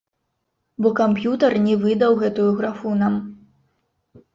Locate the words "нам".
3.07-3.25